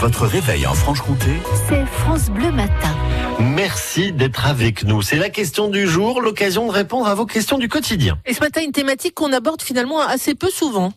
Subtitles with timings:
[0.00, 1.30] Votre réveil en Franche-Comté,
[1.68, 2.94] c'est France Bleu Matin.
[3.38, 5.02] Merci d'être avec nous.
[5.02, 8.18] C'est la question du jour, l'occasion de répondre à vos questions du quotidien.
[8.26, 10.92] Et ce matin, une thématique qu'on aborde finalement assez peu souvent.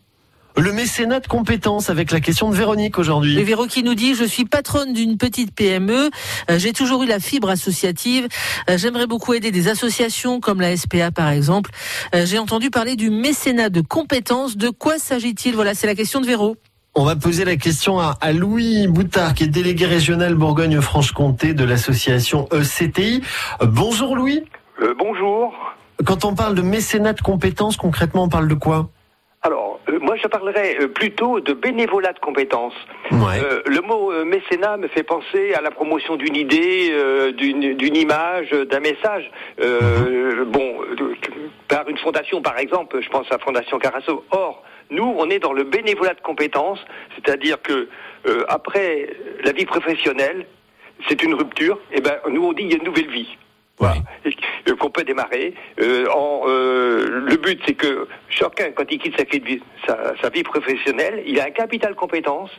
[0.57, 3.37] Le mécénat de compétences avec la question de Véronique aujourd'hui.
[3.37, 6.09] Et Véro qui nous dit je suis patronne d'une petite PME,
[6.49, 8.27] euh, j'ai toujours eu la fibre associative,
[8.67, 11.69] euh, j'aimerais beaucoup aider des associations comme la SPA par exemple.
[12.15, 15.53] Euh, j'ai entendu parler du mécénat de compétences, de quoi s'agit-il?
[15.53, 16.57] Voilà, c'est la question de Véro.
[16.99, 21.63] On va poser la question à, à Louis Boutard, qui est délégué régional Bourgogne-Franche-Comté de
[21.63, 23.21] l'association ECTI.
[23.61, 24.43] bonjour Louis.
[24.97, 25.53] bonjour.
[26.03, 28.89] Quand on parle de mécénat de compétences, concrètement, on parle de quoi?
[29.43, 32.73] Alors, euh, moi, je parlerais euh, plutôt de bénévolat de compétences.
[33.11, 36.91] Euh, le mot mécénat me fait penser à la promotion d'une idée,
[37.37, 39.29] d'une image, d'un message.
[39.61, 40.45] Mhm.
[40.45, 40.77] Bon,
[41.67, 44.25] par une fondation, par exemple, je pense à la Fondation Carasso.
[44.31, 46.79] Or, nous, on est dans le bénévolat de compétences,
[47.15, 47.87] c'est-à-dire que
[48.49, 49.09] après
[49.43, 50.45] la vie professionnelle,
[51.07, 51.79] c'est une rupture.
[51.91, 53.37] Et ben, nous, on dit il y a une nouvelle vie.
[53.77, 53.95] Voilà.
[54.79, 55.53] Qu'on peut démarrer.
[55.79, 59.15] en, le but, c'est que chacun, quand il quitte
[59.85, 62.51] sa, sa, vie professionnelle, il a un capital compétence.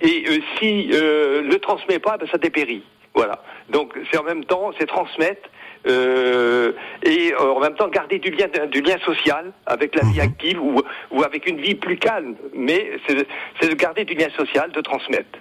[0.00, 2.82] Et euh, si euh, le transmet pas, ben, ça dépérit.
[3.14, 3.42] Voilà.
[3.68, 5.48] Donc c'est en même temps, c'est transmettre
[5.86, 6.47] euh,
[7.08, 10.24] et euh, en même temps garder du lien, du lien social avec la vie mhm.
[10.24, 12.34] active ou, ou avec une vie plus calme.
[12.54, 15.38] Mais c'est de garder du lien social, de transmettre.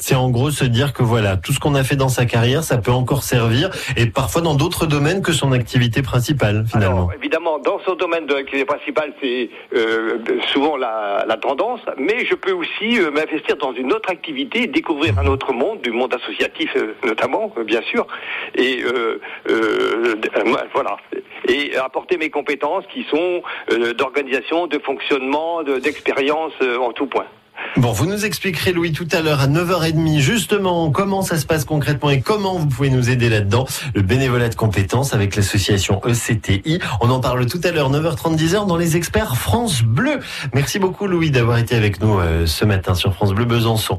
[0.00, 2.64] C'est en gros se dire que voilà, tout ce qu'on a fait dans sa carrière,
[2.64, 7.10] ça peut encore servir, et parfois dans d'autres domaines que son activité principale, finalement.
[7.12, 10.18] évidemment, dans son domaine de l'activité principale, c'est euh,
[10.52, 15.26] souvent la, tendance, mais je peux aussi euh, m'investir dans une autre activité, découvrir un
[15.26, 18.06] autre monde, du monde associatif euh, notamment, bien sûr,
[18.54, 18.82] et
[20.74, 20.96] voilà,
[21.48, 23.42] et apporter mes compétences qui sont
[23.96, 27.26] d'organisation, de fonctionnement, d'expérience en tout point.
[27.76, 31.64] Bon, vous nous expliquerez, Louis, tout à l'heure à 9h30, justement, comment ça se passe
[31.64, 33.66] concrètement et comment vous pouvez nous aider là-dedans.
[33.96, 36.78] Le bénévolat de compétences avec l'association ECTI.
[37.00, 40.20] On en parle tout à l'heure, 9h30, 10h, dans les experts France Bleu.
[40.54, 43.98] Merci beaucoup, Louis, d'avoir été avec nous euh, ce matin sur France Bleu Besançon.